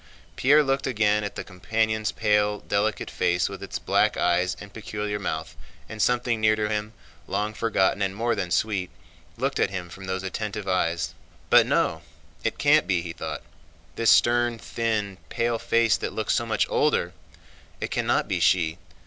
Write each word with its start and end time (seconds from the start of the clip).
Pierre 0.35 0.63
looked 0.63 0.87
again 0.87 1.23
at 1.23 1.35
the 1.35 1.43
companion's 1.43 2.11
pale, 2.11 2.57
delicate 2.61 3.11
face 3.11 3.47
with 3.47 3.61
its 3.61 3.77
black 3.77 4.17
eyes 4.17 4.57
and 4.59 4.73
peculiar 4.73 5.19
mouth, 5.19 5.55
and 5.87 6.01
something 6.01 6.41
near 6.41 6.55
to 6.55 6.67
him, 6.69 6.93
long 7.27 7.53
forgotten 7.53 8.01
and 8.01 8.15
more 8.15 8.33
than 8.33 8.49
sweet, 8.49 8.89
looked 9.37 9.59
at 9.59 9.69
him 9.69 9.89
from 9.89 10.05
those 10.05 10.23
attentive 10.23 10.67
eyes. 10.67 11.13
"But 11.51 11.67
no, 11.67 12.01
it 12.43 12.57
can't 12.57 12.87
be!" 12.87 13.03
he 13.03 13.13
thought. 13.13 13.43
"This 13.95 14.09
stern, 14.09 14.57
thin, 14.57 15.17
pale 15.29 15.59
face 15.59 15.97
that 15.97 16.13
looks 16.13 16.33
so 16.33 16.47
much 16.47 16.65
older! 16.67 17.13
It 17.79 17.91
cannot 17.91 18.27
be 18.27 18.39
she. 18.39 18.79